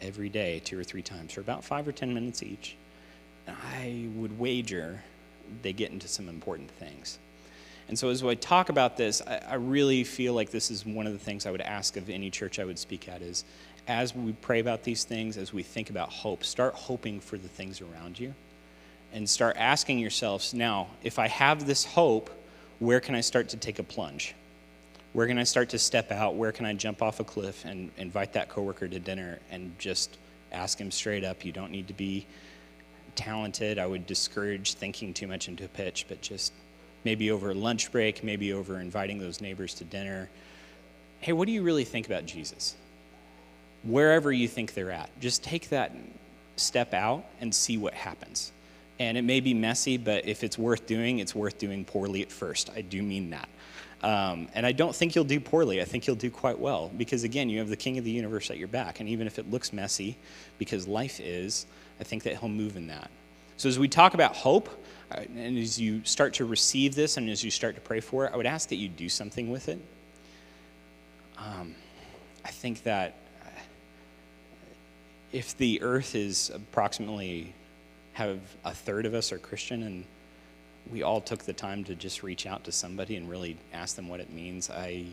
[0.00, 2.76] every day, two or three times, for about five or ten minutes each.
[3.46, 5.02] And I would wager
[5.62, 7.18] they get into some important things.
[7.88, 11.06] And so, as I talk about this, I, I, really feel like this is one
[11.06, 13.44] of the things I would ask of any church I would speak at is
[13.86, 17.48] as we pray about these things, as we think about hope, start hoping for the
[17.48, 18.34] things around you
[19.12, 22.30] and start asking yourselves now, if I have this hope,
[22.80, 24.34] where can I start to take a plunge?
[25.12, 26.34] Where can I start to step out?
[26.34, 30.18] Where can I jump off a cliff and invite that coworker to dinner and just
[30.52, 31.44] ask him straight up?
[31.44, 32.26] You don't need to be
[33.14, 33.78] talented.
[33.78, 36.52] I would discourage thinking too much into a pitch, but just
[37.06, 40.28] maybe over lunch break, maybe over inviting those neighbors to dinner.
[41.20, 42.74] Hey, what do you really think about Jesus?
[43.84, 45.92] Wherever you think they're at, just take that
[46.56, 48.50] step out and see what happens.
[48.98, 52.32] And it may be messy, but if it's worth doing, it's worth doing poorly at
[52.32, 52.70] first.
[52.74, 53.48] I do mean that.
[54.02, 55.80] Um, and I don't think you'll do poorly.
[55.80, 58.50] I think you'll do quite well because, again, you have the king of the universe
[58.50, 58.98] at your back.
[58.98, 60.16] And even if it looks messy,
[60.58, 61.66] because life is,
[62.00, 63.10] I think that he'll move in that.
[63.58, 64.68] So, as we talk about hope,
[65.10, 68.26] uh, and as you start to receive this and as you start to pray for
[68.26, 69.78] it, I would ask that you do something with it.
[71.38, 71.74] Um,
[72.44, 73.48] I think that uh,
[75.32, 77.54] if the earth is approximately
[78.12, 80.04] have a third of us are Christian and
[80.90, 84.08] we all took the time to just reach out to somebody and really ask them
[84.08, 85.06] what it means, I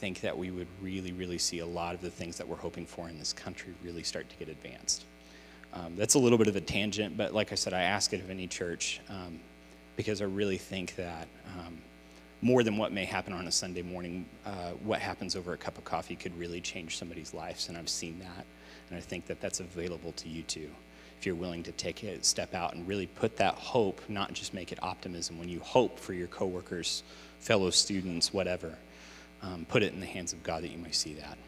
[0.00, 2.86] think that we would really, really see a lot of the things that we're hoping
[2.86, 5.04] for in this country really start to get advanced.
[5.74, 8.20] Um, that's a little bit of a tangent, but like I said, I ask it
[8.20, 9.40] of any church um,
[9.96, 11.26] because I really think that
[11.58, 11.78] um,
[12.42, 15.78] more than what may happen on a Sunday morning, uh, what happens over a cup
[15.78, 18.44] of coffee could really change somebody's lives, and I've seen that,
[18.90, 20.68] and I think that that's available to you too.
[21.18, 24.52] If you're willing to take a step out and really put that hope, not just
[24.52, 27.04] make it optimism, when you hope for your coworkers,
[27.38, 28.74] fellow students, whatever,
[29.40, 31.38] um, put it in the hands of God that you may see that.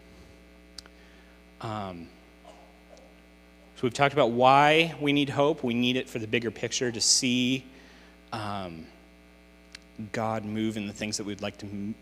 [3.76, 5.64] So we've talked about why we need hope.
[5.64, 7.64] We need it for the bigger picture to see
[8.32, 8.86] um,
[10.12, 11.94] God move in the things that we'd like to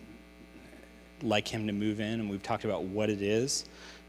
[1.22, 3.64] like Him to move in, and we've talked about what it is.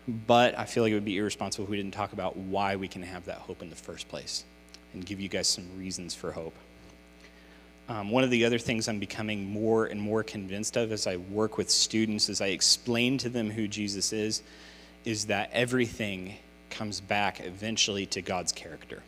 [0.07, 2.87] But I feel like it would be irresponsible if we didn't talk about why we
[2.89, 4.43] can have that hope in the first place,
[4.93, 6.55] and give you guys some reasons for hope.
[7.87, 11.17] Um, one of the other things I'm becoming more and more convinced of as I
[11.17, 14.41] work with students, as I explain to them who Jesus is,
[15.05, 16.37] is that everything
[16.73, 19.03] comes back eventually to God's character.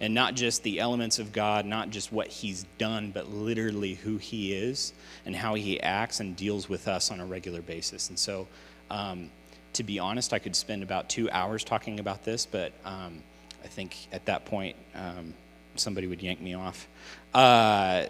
[0.00, 4.16] And not just the elements of God, not just what He's done, but literally who
[4.16, 4.92] He is
[5.26, 8.08] and how He acts and deals with us on a regular basis.
[8.08, 8.46] And so,
[8.90, 9.30] um,
[9.74, 13.22] to be honest, I could spend about two hours talking about this, but um,
[13.64, 15.34] I think at that point, um,
[15.76, 16.86] somebody would yank me off.
[17.32, 18.06] Uh,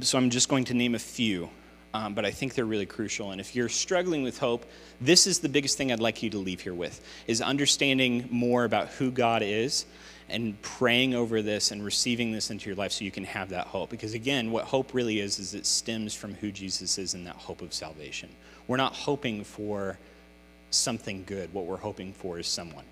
[0.00, 1.50] so I'm just going to name a few.
[1.94, 3.30] Um, but I think they're really crucial.
[3.30, 4.66] And if you're struggling with hope,
[5.00, 8.64] this is the biggest thing I'd like you to leave here with: is understanding more
[8.64, 9.86] about who God is
[10.28, 13.66] and praying over this and receiving this into your life so you can have that
[13.66, 13.90] hope.
[13.90, 17.36] Because again, what hope really is, is it stems from who Jesus is and that
[17.36, 18.28] hope of salvation.
[18.66, 19.98] We're not hoping for
[20.70, 21.52] something good.
[21.52, 22.84] What we're hoping for is someone.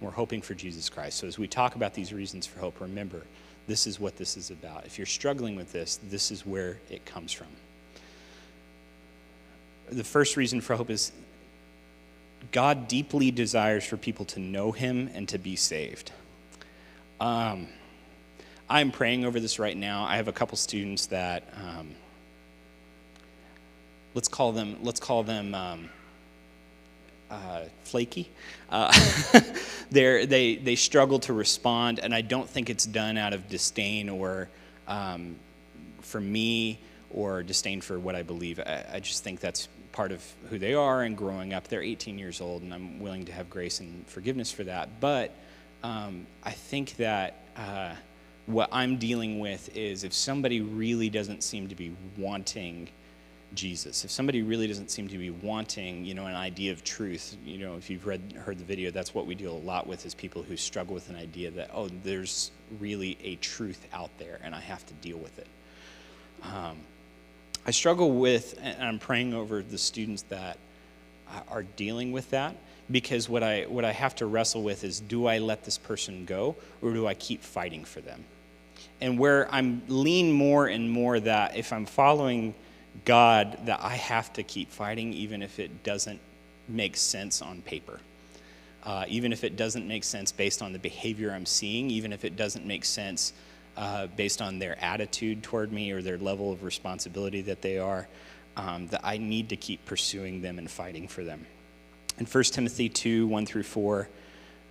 [0.00, 1.18] We're hoping for Jesus Christ.
[1.18, 3.22] So as we talk about these reasons for hope, remember,
[3.66, 4.86] this is what this is about.
[4.86, 7.48] If you're struggling with this, this is where it comes from.
[9.90, 11.12] The first reason for hope is
[12.52, 16.12] God deeply desires for people to know him and to be saved.
[17.20, 17.68] Um,
[18.68, 20.04] I'm praying over this right now.
[20.04, 21.90] I have a couple students that um,
[24.14, 25.90] let's call them let's call them um,
[27.30, 28.30] uh, flaky.
[28.70, 28.92] Uh,
[29.90, 34.08] they they they struggle to respond, and I don't think it's done out of disdain
[34.08, 34.48] or
[34.88, 35.36] um,
[36.00, 36.78] for me
[37.12, 38.60] or disdain for what I believe.
[38.60, 41.68] I, I, just think that's part of who they are and growing up.
[41.68, 45.00] They're 18 years old, and I'm willing to have grace and forgiveness for that.
[45.00, 45.34] But
[45.82, 47.94] um, I think that uh,
[48.46, 52.88] what I'm dealing with is if somebody really doesn't seem to be wanting
[53.54, 57.36] Jesus, if somebody really doesn't seem to be wanting, you know, an idea of truth,
[57.44, 60.06] you know, if you've read heard the video, that's what we deal a lot with
[60.06, 64.38] is people who struggle with an idea that oh, there's really a truth out there,
[64.44, 65.48] and I have to deal with it.
[66.42, 66.78] Um,
[67.66, 70.58] I struggle with, and I'm praying over the students that
[71.48, 72.56] are dealing with that
[72.90, 76.24] because what I, what I have to wrestle with is do I let this person
[76.24, 78.24] go or do I keep fighting for them?
[79.00, 82.54] And where I'm lean more and more that if I'm following
[83.04, 86.20] God, that I have to keep fighting even if it doesn't
[86.68, 88.00] make sense on paper.
[88.82, 92.24] Uh, even if it doesn't make sense based on the behavior I'm seeing, even if
[92.24, 93.34] it doesn't make sense
[93.80, 98.06] uh, based on their attitude toward me or their level of responsibility that they are,
[98.58, 101.46] um, that I need to keep pursuing them and fighting for them.
[102.18, 104.08] In 1 Timothy 2 1 through 4,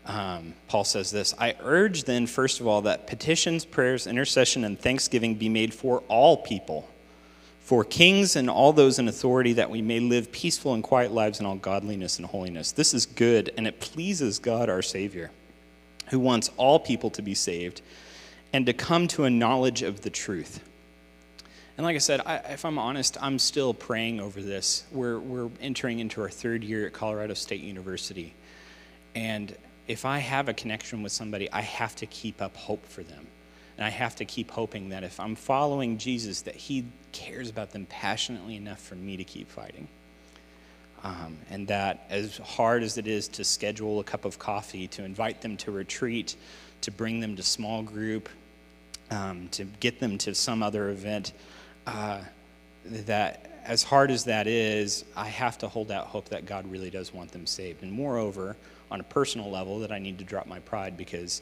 [0.05, 4.79] um, Paul says this I urge then, first of all, that petitions, prayers, intercession, and
[4.79, 6.87] thanksgiving be made for all people,
[7.61, 11.39] for kings and all those in authority, that we may live peaceful and quiet lives
[11.39, 12.73] in all godliness and holiness.
[12.73, 15.31] This is good, and it pleases God our Savior,
[16.09, 17.81] who wants all people to be saved
[18.53, 20.63] and to come to a knowledge of the truth.
[21.77, 24.83] And like I said, I, if I'm honest, I'm still praying over this.
[24.91, 28.33] We're, we're entering into our third year at Colorado State University.
[29.15, 29.55] And
[29.87, 33.25] if I have a connection with somebody, I have to keep up hope for them.
[33.77, 36.83] And I have to keep hoping that if I'm following Jesus, that He
[37.13, 39.87] cares about them passionately enough for me to keep fighting.
[41.01, 45.05] Um, and that as hard as it is to schedule a cup of coffee, to
[45.05, 46.35] invite them to retreat,
[46.81, 48.29] to bring them to small group,
[49.11, 51.33] um, to get them to some other event,
[51.87, 52.21] uh,
[52.85, 56.89] that as hard as that is, I have to hold out hope that God really
[56.89, 57.83] does want them saved.
[57.83, 58.55] And moreover,
[58.89, 61.41] on a personal level, that I need to drop my pride because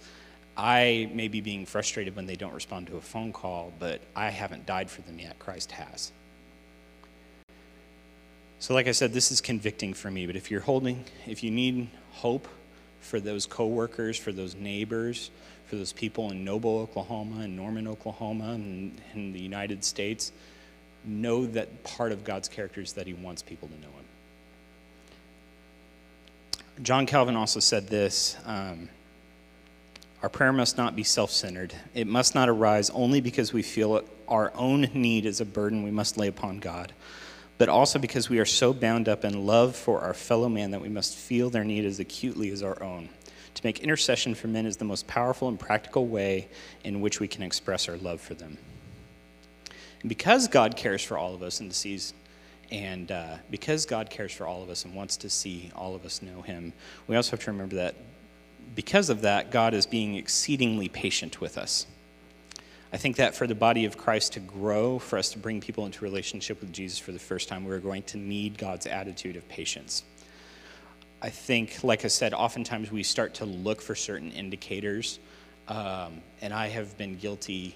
[0.57, 4.29] I may be being frustrated when they don't respond to a phone call, but I
[4.29, 5.37] haven't died for them yet.
[5.39, 6.11] Christ has.
[8.59, 10.25] So, like I said, this is convicting for me.
[10.25, 12.47] But if you're holding, if you need hope
[13.01, 15.31] for those coworkers, for those neighbors,
[15.67, 20.31] for those people in Noble, Oklahoma, and Norman, Oklahoma, and in the United States,
[21.05, 23.93] know that part of God's character is that He wants people to know Him.
[26.83, 28.89] John Calvin also said this um,
[30.21, 31.73] Our prayer must not be self centered.
[31.93, 35.91] It must not arise only because we feel our own need is a burden we
[35.91, 36.93] must lay upon God,
[37.57, 40.81] but also because we are so bound up in love for our fellow man that
[40.81, 43.09] we must feel their need as acutely as our own.
[43.55, 46.47] To make intercession for men is the most powerful and practical way
[46.83, 48.57] in which we can express our love for them.
[50.01, 52.13] And because God cares for all of us and sees,
[52.69, 56.05] and uh, because God cares for all of us and wants to see all of
[56.05, 56.73] us know Him,
[57.07, 57.95] we also have to remember that
[58.75, 61.87] because of that, God is being exceedingly patient with us.
[62.93, 65.85] I think that for the body of Christ to grow, for us to bring people
[65.85, 69.47] into relationship with Jesus for the first time, we're going to need God's attitude of
[69.49, 70.03] patience.
[71.21, 75.19] I think, like I said, oftentimes we start to look for certain indicators.
[75.67, 77.75] Um, and I have been guilty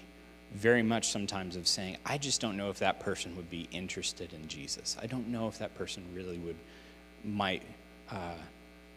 [0.54, 4.32] very much sometimes of saying, I just don't know if that person would be interested
[4.32, 4.96] in Jesus.
[5.02, 6.56] I don't know if that person really would,
[7.24, 7.62] might
[8.10, 8.36] uh,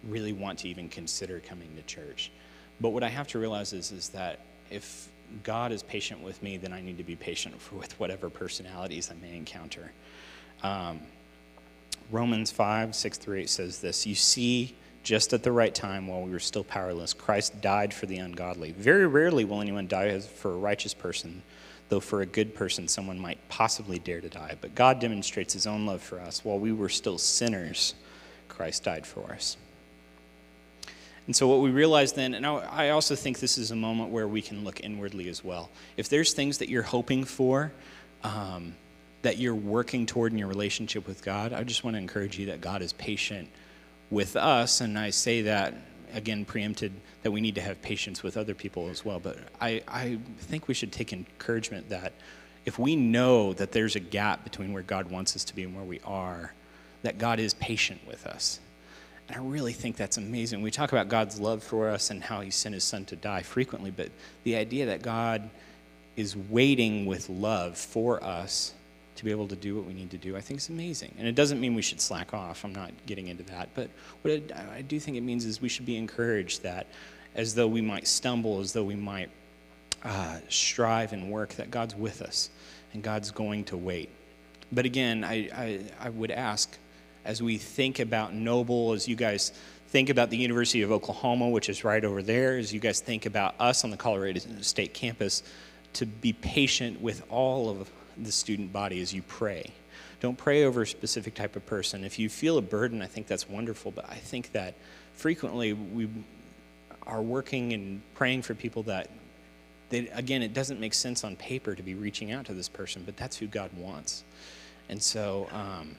[0.04, 2.32] really want to even consider coming to church.
[2.80, 4.40] But what I have to realize is, is that
[4.70, 5.10] if
[5.44, 9.16] God is patient with me, then I need to be patient with whatever personalities I
[9.26, 9.92] may encounter.
[10.64, 11.00] Um,
[12.12, 16.22] Romans 5, 6 through 8 says this You see, just at the right time, while
[16.22, 18.72] we were still powerless, Christ died for the ungodly.
[18.72, 21.42] Very rarely will anyone die for a righteous person,
[21.90, 24.56] though for a good person someone might possibly dare to die.
[24.60, 26.44] But God demonstrates his own love for us.
[26.44, 27.96] While we were still sinners,
[28.50, 29.58] Christ died for us.
[31.28, 34.28] And so, what we realize then, and I also think this is a moment where
[34.28, 35.72] we can look inwardly as well.
[35.98, 37.72] If there's things that you're hoping for,
[38.24, 38.76] um,
[39.24, 42.48] that you're working toward in your relationship with God, I just want to encourage you
[42.48, 43.50] that God is patient
[44.12, 44.82] with us.
[44.82, 45.74] And I say that,
[46.14, 46.92] again, preempted
[47.24, 49.20] that we need to have patience with other people as well.
[49.20, 52.14] But I, I think we should take encouragement that
[52.66, 55.76] if we know that there's a gap between where God wants us to be and
[55.76, 56.54] where we are,
[57.02, 58.60] that God is patient with us.
[59.28, 60.62] And I really think that's amazing.
[60.62, 63.42] We talk about God's love for us and how he sent his son to die
[63.42, 64.10] frequently, but
[64.44, 65.50] the idea that God
[66.16, 68.74] is waiting with love for us
[69.16, 71.14] to be able to do what we need to do, I think is amazing.
[71.18, 72.64] And it doesn't mean we should slack off.
[72.64, 73.70] I'm not getting into that.
[73.74, 73.90] But
[74.22, 76.88] what it, I do think it means is we should be encouraged that
[77.34, 79.30] as though we might stumble, as though we might
[80.04, 82.50] uh, strive and work, that God's with us
[82.94, 84.10] and God's going to wait.
[84.72, 86.78] But again, I, I, I would ask,
[87.26, 89.52] as we think about Noble, as you guys
[89.88, 93.26] think about the University of Oklahoma, which is right over there, as you guys think
[93.26, 95.44] about us on the Colorado State campus,
[95.94, 99.72] to be patient with all of the student body as you pray.
[100.20, 102.04] Don't pray over a specific type of person.
[102.04, 104.76] If you feel a burden, I think that's wonderful, but I think that
[105.14, 106.10] frequently we
[107.06, 109.10] are working and praying for people that,
[109.90, 113.04] they, again, it doesn't make sense on paper to be reaching out to this person,
[113.06, 114.24] but that's who God wants.
[114.90, 115.96] And so, um,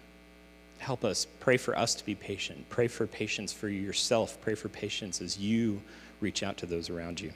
[0.78, 1.26] help us.
[1.40, 2.68] Pray for us to be patient.
[2.68, 4.38] Pray for patience for yourself.
[4.40, 5.80] Pray for patience as you
[6.20, 7.32] reach out to those around you.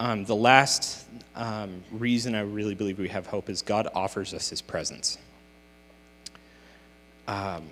[0.00, 4.48] Um, the last um, reason I really believe we have hope is God offers us
[4.48, 5.18] his presence.
[7.28, 7.64] Um,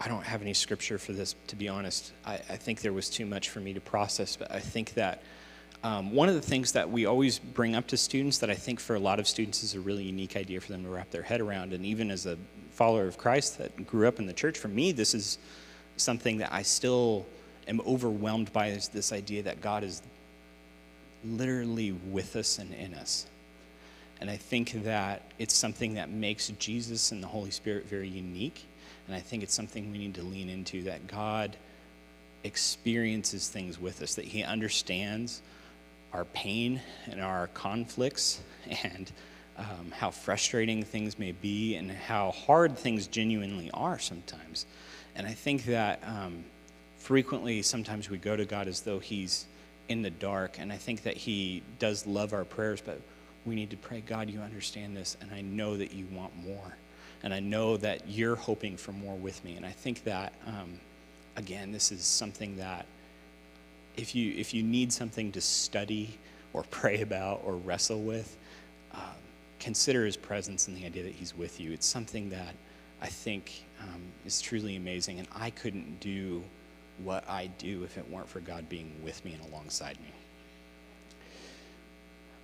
[0.00, 2.12] I don't have any scripture for this, to be honest.
[2.24, 5.22] I, I, think there was too much for me to process, but I think that
[5.82, 8.80] um, one of the things that we always bring up to students that I think
[8.80, 11.22] for a lot of students is a really unique idea for them to wrap their
[11.22, 12.36] head around, and even as a
[12.78, 15.38] follower of Christ that grew up in the church, for me, this is
[15.96, 17.26] something that I still
[17.66, 20.00] am overwhelmed by is this idea that God is
[21.24, 23.26] literally with us and in us.
[24.20, 28.64] And I think that it's something that makes Jesus and the Holy Spirit very unique.
[29.08, 31.56] And I think it's something we need to lean into that God
[32.44, 35.42] experiences things with us, that He understands
[36.12, 38.40] our pain and our conflicts
[38.84, 39.10] and
[39.58, 44.66] um, how frustrating things may be and how hard things genuinely are sometimes.
[45.16, 46.44] And I think that um,
[46.96, 49.46] frequently, sometimes we go to God as though He's
[49.88, 50.58] in the dark.
[50.58, 53.00] And I think that He does love our prayers, but
[53.44, 56.76] we need to pray, God, you understand this, and I know that you want more.
[57.22, 59.56] And I know that you're hoping for more with me.
[59.56, 60.78] And I think that, um,
[61.36, 62.86] again, this is something that
[63.96, 66.16] if you, if you need something to study
[66.52, 68.36] or pray about or wrestle with,
[68.94, 69.00] um,
[69.58, 71.72] consider his presence and the idea that he's with you.
[71.72, 72.54] It's something that
[73.00, 75.18] I think um, is truly amazing.
[75.18, 76.42] And I couldn't do
[77.02, 80.12] what I do if it weren't for God being with me and alongside me.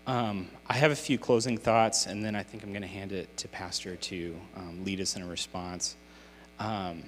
[0.06, 3.12] Um, I have a few closing thoughts, and then I think I'm going to hand
[3.12, 5.96] it to Pastor to um, lead us in a response.
[6.58, 7.04] Um,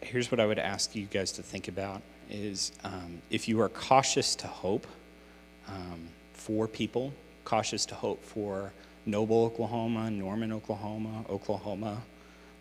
[0.00, 3.68] here's what I would ask you guys to think about: is um, if you are
[3.68, 4.86] cautious to hope
[5.68, 7.12] um, for people,
[7.44, 8.72] cautious to hope for
[9.04, 12.02] Noble, Oklahoma, Norman, Oklahoma, Oklahoma,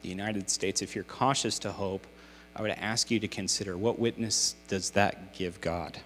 [0.02, 0.82] the United States.
[0.82, 2.06] If you're cautious to hope,
[2.56, 6.00] I would ask you to consider what witness does that give God?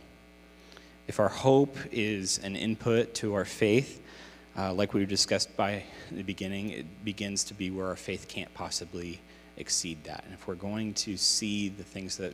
[1.07, 4.01] If our hope is an input to our faith,
[4.57, 8.53] uh, like we discussed by the beginning, it begins to be where our faith can't
[8.53, 9.19] possibly
[9.57, 10.23] exceed that.
[10.25, 12.33] And if we're going to see the things that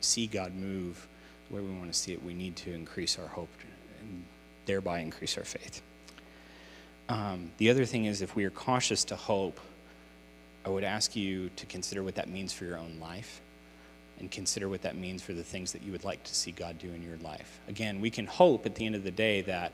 [0.00, 1.06] see God move
[1.48, 3.48] the way we want to see it, we need to increase our hope
[4.00, 4.24] and
[4.70, 5.82] thereby increase our faith.
[7.08, 9.58] Um, the other thing is if we are cautious to hope,
[10.64, 13.40] I would ask you to consider what that means for your own life
[14.20, 16.78] and consider what that means for the things that you would like to see God
[16.78, 17.58] do in your life.
[17.66, 19.72] Again, we can hope at the end of the day that,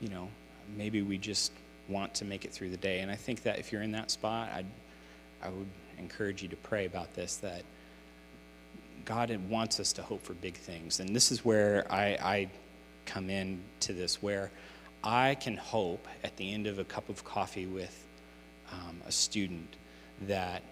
[0.00, 0.28] you know,
[0.74, 1.52] maybe we just
[1.86, 3.00] want to make it through the day.
[3.00, 4.66] And I think that if you're in that spot, I'd,
[5.42, 5.68] I would
[5.98, 7.62] encourage you to pray about this that
[9.04, 10.98] God wants us to hope for big things.
[11.00, 12.48] And this is where I, I
[13.10, 14.50] come in to this, where
[15.02, 18.06] I can hope at the end of a cup of coffee with
[18.72, 19.76] um, a student
[20.28, 20.62] that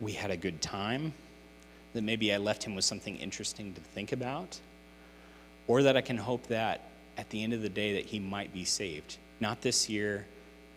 [0.00, 1.12] we had a good time,
[1.92, 4.58] that maybe I left him with something interesting to think about,
[5.66, 6.80] or that I can hope that
[7.16, 9.18] at the end of the day that he might be saved.
[9.40, 10.26] Not this year,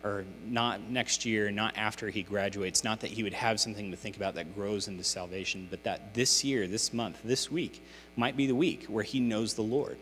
[0.04, 3.96] or not next year, not after he graduates, not that he would have something to
[3.96, 7.82] think about that grows into salvation, but that this year, this month, this week
[8.16, 9.98] might be the week where he knows the Lord.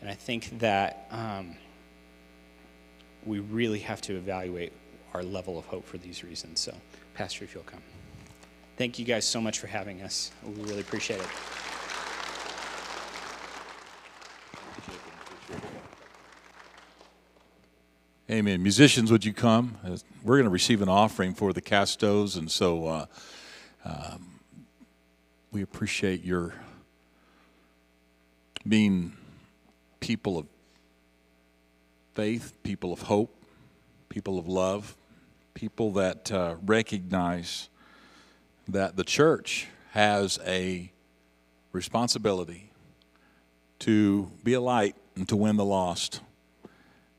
[0.00, 1.56] And I think that um,
[3.24, 4.72] we really have to evaluate
[5.14, 6.60] our level of hope for these reasons.
[6.60, 6.74] So,
[7.14, 7.82] Pastor, if you'll come.
[8.76, 10.30] Thank you guys so much for having us.
[10.44, 11.26] We really appreciate it.
[18.30, 18.62] Amen.
[18.62, 19.78] Musicians, would you come?
[20.22, 23.06] We're going to receive an offering for the Castos, and so uh,
[23.86, 24.40] um,
[25.50, 26.52] we appreciate your
[28.68, 29.16] being
[30.00, 30.46] people of
[32.14, 33.34] faith, people of hope,
[34.08, 34.96] people of love,
[35.54, 37.68] people that uh, recognize
[38.66, 40.90] that the church has a
[41.72, 42.70] responsibility
[43.78, 46.20] to be a light and to win the lost.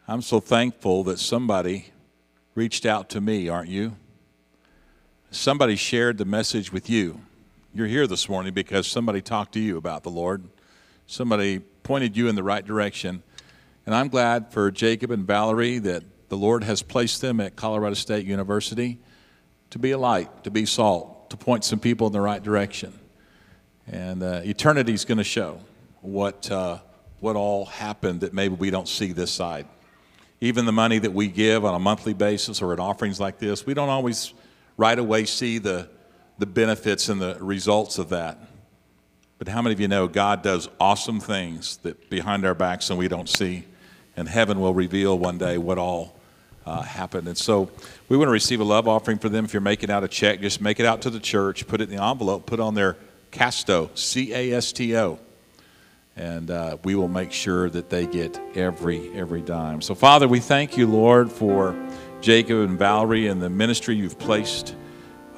[0.07, 1.91] I'm so thankful that somebody
[2.55, 3.95] reached out to me, aren't you?
[5.32, 7.21] Somebody shared the message with you.
[7.73, 10.43] You're here this morning because somebody talked to you about the Lord.
[11.05, 11.59] Somebody
[11.89, 13.23] pointed you in the right direction.
[13.87, 17.95] And I'm glad for Jacob and Valerie that the Lord has placed them at Colorado
[17.95, 18.99] State University
[19.71, 22.93] to be a light, to be salt, to point some people in the right direction.
[23.87, 25.61] And uh, eternity is going to show
[26.01, 26.77] what, uh,
[27.21, 29.65] what all happened that maybe we don't see this side
[30.41, 33.65] even the money that we give on a monthly basis or at offerings like this,
[33.65, 34.33] we don't always
[34.77, 35.89] right away see the,
[36.37, 38.39] the benefits and the results of that.
[39.39, 42.99] But how many of you know God does awesome things that behind our backs and
[42.99, 43.65] we don't see?
[44.15, 46.15] And heaven will reveal one day what all
[46.65, 47.27] uh, happened.
[47.27, 47.71] And so
[48.09, 49.45] we want to receive a love offering for them.
[49.45, 51.89] If you're making out a check, just make it out to the church, put it
[51.89, 52.97] in the envelope, put on their
[53.31, 55.19] Casto, C A S T O
[56.19, 59.81] and uh, we will make sure that they get every every dime.
[59.81, 61.75] So, Father, we thank you, Lord, for
[62.19, 64.75] Jacob and Valerie and the ministry you've placed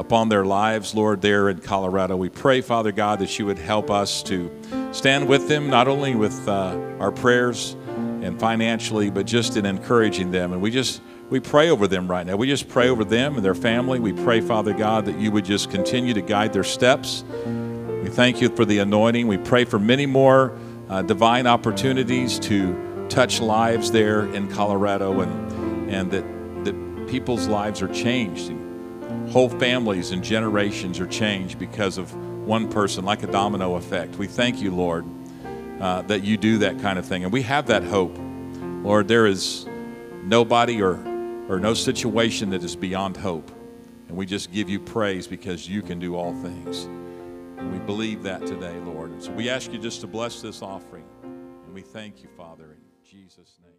[0.02, 2.16] upon their lives, Lord, there in Colorado.
[2.18, 4.52] We pray, Father God, that you would help us to
[4.92, 7.76] stand with them, not only with uh, our prayers
[8.24, 10.54] and financially, but just in encouraging them.
[10.54, 12.36] And we just we pray over them right now.
[12.36, 14.00] We just pray over them and their family.
[14.00, 17.24] We pray, Father God, that you would just continue to guide their steps.
[17.46, 19.28] We thank you for the anointing.
[19.28, 20.58] We pray for many more
[20.90, 26.26] uh, divine opportunities to touch lives there in Colorado and, and that,
[26.66, 28.52] that people's lives are changed.
[29.32, 32.14] Whole families and generations are changed because of
[32.46, 34.16] one person, like a domino effect.
[34.18, 35.06] We thank you, Lord,
[35.80, 37.24] uh, that you do that kind of thing.
[37.24, 38.18] And we have that hope.
[38.84, 39.66] Lord, there is
[40.24, 40.96] nobody or,
[41.48, 43.50] or no situation that is beyond hope.
[44.10, 46.84] And we just give you praise because you can do all things.
[46.84, 49.12] And we believe that today, Lord.
[49.12, 51.06] And so we ask you just to bless this offering.
[51.24, 53.71] And we thank you, Father, in Jesus' name.